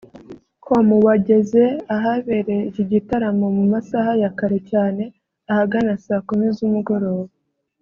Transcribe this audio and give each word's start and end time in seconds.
com 0.63 0.87
wageze 1.07 1.63
ahabereye 1.95 2.61
iki 2.69 2.83
gitaramo 2.91 3.45
mu 3.57 3.63
masaha 3.73 4.11
ya 4.21 4.29
kare 4.37 4.59
cyane 4.71 5.03
ahagana 5.51 5.93
saa 6.05 6.23
kumi 6.27 6.47
z’umugoroba 6.55 7.31